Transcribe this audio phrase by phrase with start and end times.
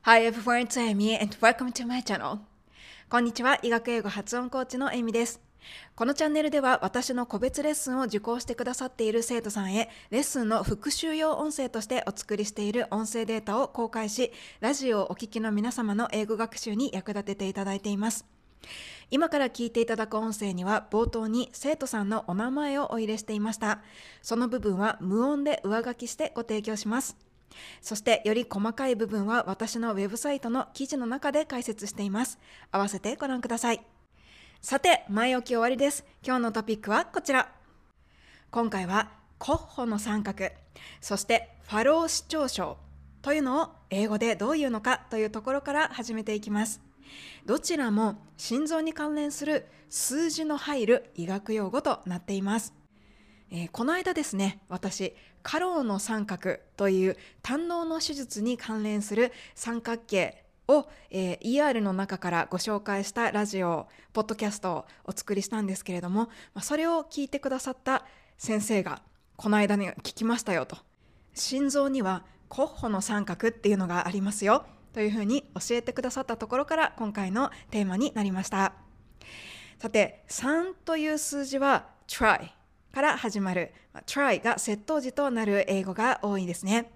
[0.00, 2.38] Hi everyone, it's Amy and welcome to my channel.
[3.10, 5.42] こんにちは、医学英語発音コーチのエミです。
[5.94, 18.35] このチャンネルでは私の個別レッスンを受講してくださっている生徒さんへレッスンの復習用音声としてお作りしている音声データを公開し、ラジオをお聞きの皆様の英語学習に役立てていただいています。
[19.10, 23.80] 今から聞いていただく音声には冒頭に生徒さんのお名前をお入れしていました。
[24.22, 27.16] その部分は無音で上書きしてご提供します。
[27.80, 32.38] そしてより細かい部分は私のウェブサイトの記事の中で解説しています。
[32.70, 33.80] 合わせてご覧ください。
[34.60, 36.04] さて、前置き終わりです。
[36.24, 37.52] 今日のトピックはこちら。
[38.50, 40.46] 今回はコッホの三角、
[41.00, 42.78] そしてファロー視聴症
[43.22, 46.85] というのを英語でどういうのかというところから始めていきます。
[47.44, 52.74] どちらも心臓に関連する数字の入る医学用語となっています。
[53.50, 66.28] えー、この間ですね、私、カローの三角という胆のの手術に関連する三角形を、えー、ER の中からご紹介したラジオ、ポッドキャストをお作りしたんですけれども、
[66.60, 68.04] それを聞いてくださった
[68.36, 69.02] 先生が、
[69.36, 70.78] この間に聞きましたよと。
[71.34, 74.64] 心臓にはコッホの三角っていうのがありますよ
[74.96, 78.72] というふうに教えてくださったところから今回のテーマになりました。
[79.78, 82.48] さて、3という数字は try
[82.94, 83.74] から始まる、
[84.06, 86.90] try が窃盗時となる英語が多いですね。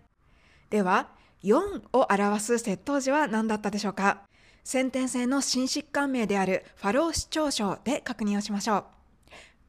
[0.71, 1.11] では、
[1.43, 4.23] 4を表す窃盗時は何だったでしょうか？
[4.65, 8.85] 先天性の心疾患名であるファロー視聴症で確認をしましょう。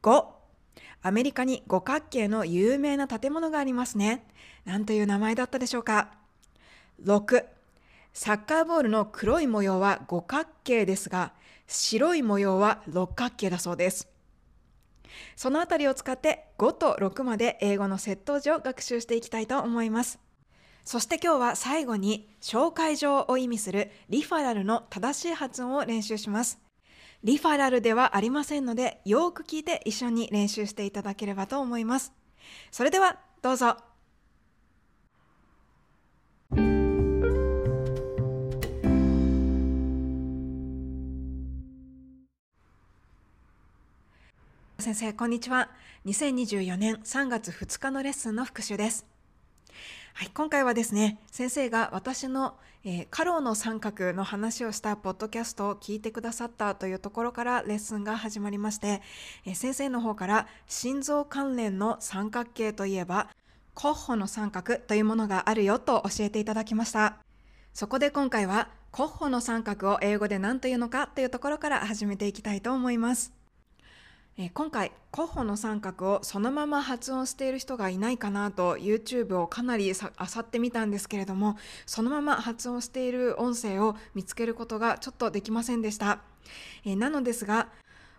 [0.04, 0.24] 5、
[1.02, 4.26] アメリカに五角形の有名な建物がありますね。
[4.64, 6.14] 何という名前だったでしょうか
[7.04, 7.44] ?6、
[8.12, 11.32] サッカーボールの黒い模様は五角形ですが、
[11.66, 14.08] 白い模様は六角形だそうです。
[15.36, 20.18] そのあたりを使って5と6まで英語の窃盗時を学習していきたいと思います。
[20.84, 26.58] そして今日は最後に紹介状を意味するリファラルの正しい発音を練習します。
[27.22, 32.12] リファラルではありませんので、よく聞いて一緒に練習していただければと思います。
[32.72, 33.76] それではどうぞ。
[44.82, 45.70] 先生、こんにちは。
[46.06, 49.06] 2024年3月2日のレッスンの復習です。
[50.12, 59.02] はい、今回はですね、先生が私の、えー、カローの三角の話をしたポッドキャストを聞いてくださったというところからレッスンが始まりまして、
[59.46, 63.28] えー、先生の方から心臓関連の三角形といえば、
[63.74, 67.18] コッホの三角というものがあるよと教えていただきました。
[67.72, 73.41] そこで今回は、コッホの三角を英語で何というのかというところから始めていきたいと思います。
[74.38, 86.20] え今回コッホの三角をそのまま発音している人がいないかなと YouTube をかなりあさってみたんですけれどもそのまま発音している音声を見つけることがちょっとできませんでした、
[86.84, 87.68] えなのですが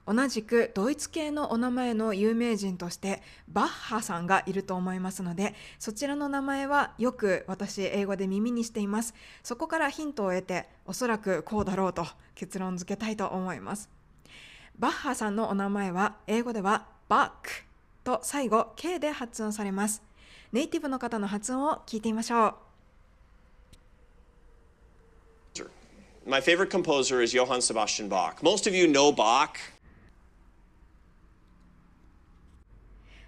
[0.05, 9.13] 同じくドイツ系のお名前の有名人としてバッハさんがいると思いますのでそちらの名前はよく私英語で耳にしています。
[9.43, 13.92] そこからヒントを得ておそらくこうだろうと結論付けたいと思います。
[14.79, 17.51] バッハさんのお名前は英語ではバック
[18.03, 20.03] と最後 K で発音されます。
[20.51, 22.55] ネイティブの方の発音を聞いてみましょう。
[26.25, 28.35] My favorite composer is Johann Sebastian Bach.
[28.41, 29.49] Most of you know Bach.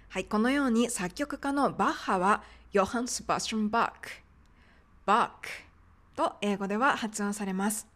[0.08, 2.42] はい、このように作曲家のバッハは
[2.72, 4.08] ヨハン・セバスチャン・バック、
[5.04, 5.48] バック
[6.16, 7.86] と英語では発音されます。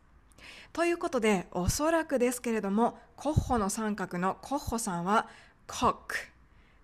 [0.72, 5.28] ということで、おそらくですけれども、コッホの三角のコッホさんは、
[5.66, 6.16] コック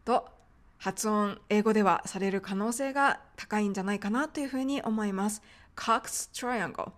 [0.05, 0.29] と
[0.79, 5.41] 発音、英語ではされる可能性が高いんじゃないかなというふうに思います。
[5.77, 6.91] Cox Triangle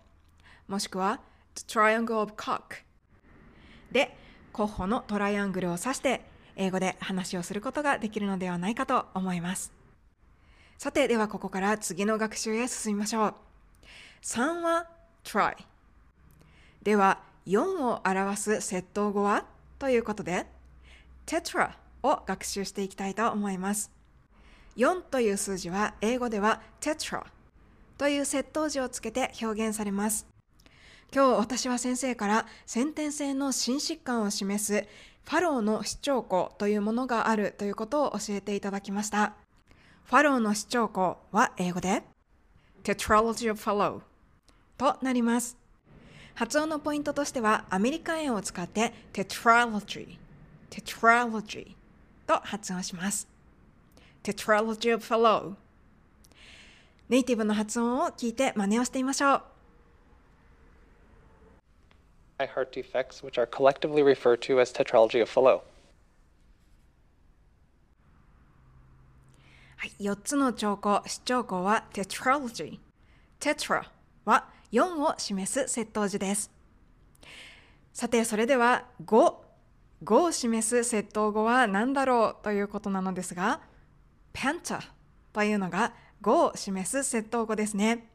[0.67, 1.19] もしくは
[1.55, 2.61] The Triangle of Cock
[3.91, 4.17] で、
[4.51, 6.25] コッホのトライアングルを指して、
[6.55, 9.71] 英語で話をすることができるのではないかと思います。
[10.79, 13.35] さて、ではここから次の学習へ進みましょう。
[14.23, 14.87] 3は
[15.23, 15.55] try。
[16.83, 19.45] では4を表す窃盗語は？
[19.79, 20.45] ということで
[21.25, 21.71] tetra
[22.03, 23.91] を学習していきたいと思います。
[24.77, 27.23] 4という数字は英語では tetra
[27.97, 30.25] という窃盗時をつけて表現されます。
[31.13, 34.87] 今日私は先生から先天性の心疾患を示す
[35.25, 39.33] ファローの視聴項というものがあるということを教えていただきました。
[40.05, 42.03] ファローの視聴項は英語で
[42.83, 44.01] Tetralogy of Fallow
[44.77, 45.58] となります。
[46.35, 50.17] 発音のポイントとしてはアメリカ円を使って tetralogy
[50.69, 51.75] tetralogy
[52.27, 53.27] と発音します
[54.23, 55.55] tetralogy of fellow
[57.09, 59.41] ネイティブの発音を聞いて真似をしてみましょう
[62.47, 65.61] heart defects, which are collectively referred to as tetralogy of Fallot.
[69.75, 72.79] はい、4つの兆候、視聴項は tetralogy。
[73.39, 73.83] tetra
[74.25, 76.51] は4を示す接頭辞です。
[77.93, 79.33] さて、それでは5、
[80.03, 83.61] 5を示す接頭語は何だろうということなのですが、
[84.33, 84.79] penta
[85.33, 88.09] というのが5を示す接頭語ですね。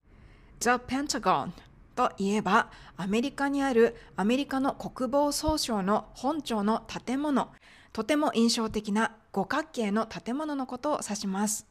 [0.61, 1.51] The Pentagon
[1.95, 7.53] といえば、アメリカにあるアメリカの国防総省の本庁の建物、
[7.93, 11.67] とても印象的な五角形の建物のことを指します。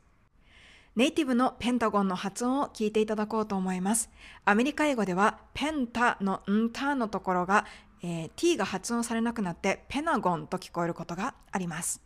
[0.95, 4.11] ネイティブのペンタゴンの発音を聞いていただこうと思います。
[4.45, 7.65] アメリカ英語ではペンタのんたのところが、
[8.03, 11.99] えー、t が発音されなくなってペナゴンと聞こえることがあります。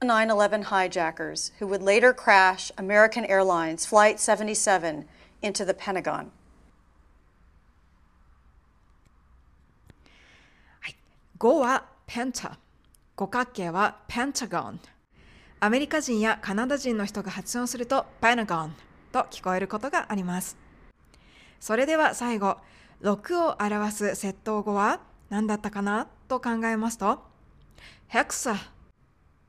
[0.00, 5.06] 9-11 hijackers who would later crash American Airlines Flight 77
[5.40, 6.30] into the Pentagon.
[11.38, 12.58] 5はペンタ、
[13.16, 14.80] 五角形はペンタゴン。
[15.64, 18.74] アメリカ人やカナダ人の人が発音するとペナゴン
[19.12, 20.58] と聞こえることがあります。
[21.58, 22.58] それでは最後、
[23.00, 25.00] 6を表す窃盗語は
[25.30, 26.06] 何だったかな？
[26.28, 27.22] と考えますと、
[28.08, 28.56] ヘクサ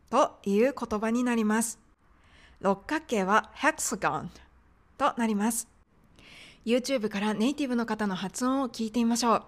[0.10, 1.80] という言葉になります。
[2.62, 4.32] 六角形はヘクサゴン
[4.98, 5.68] となります。
[6.66, 9.44] YouTube からネイティブの方の発音を聞いてみましょう。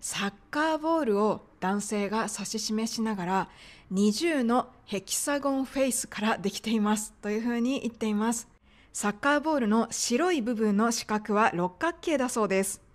[0.00, 3.48] サッカーボールを男性が指し示しながら
[3.92, 8.48] 20のヘキサゴンフェイスからできていますというふうに言っています。
[8.92, 12.88] サッカーボールの白い部分の四角は六角形だそうです。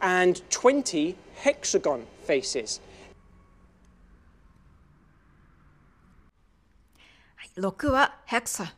[0.00, 2.80] and 20 hexagon faces.
[7.56, 8.74] 6はヘクサ、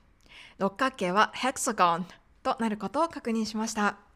[0.58, 2.06] 六角形はヘクサゴン
[2.44, 4.07] となることを確認しました。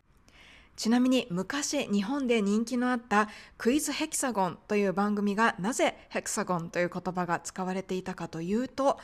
[0.77, 3.29] ちなみに昔日本で人気のあった
[3.59, 8.99] クイズヘキサゴンという番組がなぜヘクサゴンという言葉が使われていたかというと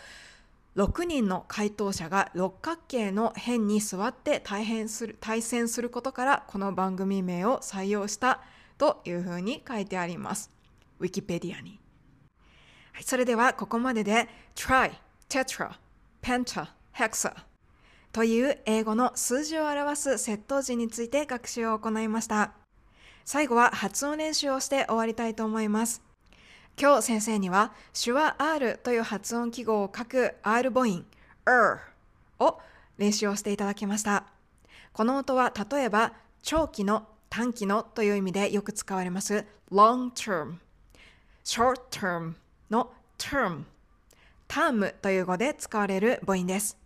[0.76, 8.41] 6人の回答者が六角形の辺に座って対変する対戦することからこの番組名を採用した
[8.79, 10.50] というふうに書いてあります。
[11.00, 11.81] ウィキペディアに。
[12.93, 14.93] はい、それではここまでで try,
[15.29, 15.73] tetra,
[16.23, 17.48] penta, hexa
[18.12, 22.52] という英語の数字を表す窃盗時について学習を行いました。
[23.25, 26.02] 最後は発音練習をして終わりたいと思います。
[26.81, 31.05] 今日先生には手話 R という発音記号を書く R 母音
[31.44, 31.81] R
[32.38, 32.58] を
[32.96, 34.25] 練習をしていただきました。
[34.93, 40.55] この音は例えば長期の短期のという意味でよく使われます long term、
[41.44, 42.34] short term
[42.70, 43.64] の term、
[44.49, 46.78] term という語で使われる母音です。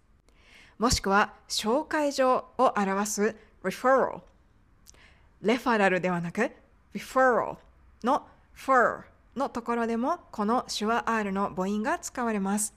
[0.79, 4.21] もしくは紹介状を表す referral
[5.43, 6.51] レファラルではなく
[6.95, 7.57] referral
[8.05, 8.27] の
[8.57, 9.03] fur
[9.37, 12.75] のところでもこの手話 R の母音が使われます。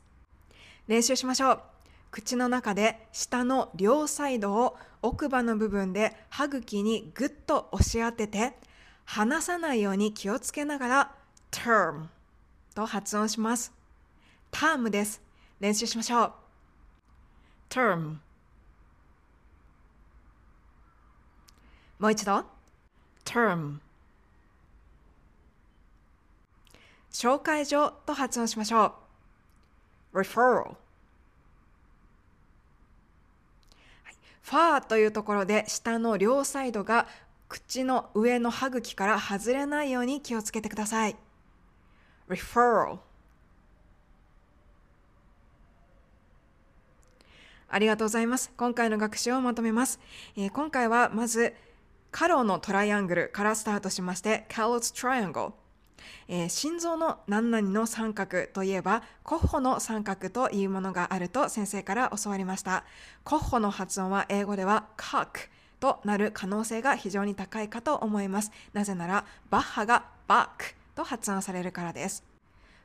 [0.88, 1.59] 練習しましょう。
[2.12, 8.53] 口の中で下の両サイドを奥歯の部分で歯茎にぐっと押し当てて
[9.03, 11.16] 離さないように気をつけながら
[11.52, 12.06] term
[12.73, 13.73] と発音します。
[14.52, 15.21] term です。
[15.59, 16.44] 練習しましょう。
[17.76, 18.20] Term.
[22.00, 22.46] もう一度。
[23.26, 23.80] Term.
[27.12, 28.96] 紹介状と発音しましょ
[30.14, 30.20] う。
[30.22, 30.76] Referral.
[34.42, 37.08] ファーというところで下の両サイドが
[37.50, 41.16] 口の上の歯茎から外れないように気をつけてください。
[42.30, 43.00] referral
[47.76, 48.54] ありがとうございます。
[48.56, 50.00] 今回の学習をまとめます。
[50.38, 51.54] えー、今回はまず、
[52.10, 55.52] カロのトライアングルからスタートしまして、カロ s triangle。
[56.30, 62.86] えー、心臓の何々の三角といえば、コッホの三角というものがあると先生から教わりました。
[63.26, 65.50] コッホの発音は英語では cock
[65.82, 68.54] となる可能性が非常に高いかと思います。
[68.72, 72.24] なぜなら、バッハがバックと発音されるからです。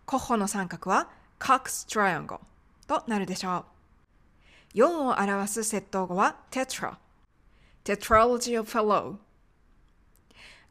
[0.05, 2.41] コッホの三角は cox triangle
[2.89, 3.80] となるでしょう。
[4.75, 6.95] 4を表す窃盗語は tetra
[7.85, 9.17] tetralogy of fellow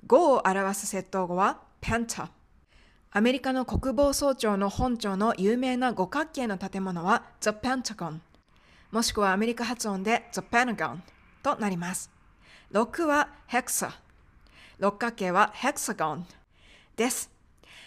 [0.08, 2.30] 5を表す窃盗語は penta
[3.12, 8.20] アメリカの国防総長の本庁の有名な五角形の建物は The Pentagon
[8.92, 11.00] もしくはアメリカ発音で The Pentagon
[11.44, 12.10] となります。
[12.72, 13.92] 6は Hexa。
[14.78, 16.24] 六角形は Hexagon
[16.96, 17.32] です。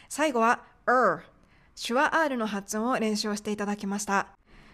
[0.09, 1.21] 最後は er。
[1.75, 4.29] 手話 R の発音を練習していただきました。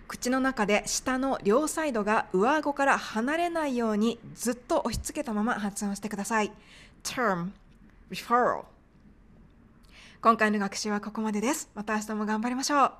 [0.08, 6.50] 口の中で下の両サイドが上顎から離れないようにずっと押し付けたまま発音してください。
[7.04, 7.50] term,
[8.10, 8.64] referral
[10.20, 11.70] 今回の学習はここまでです。
[11.74, 12.92] また明日も頑張りましょう。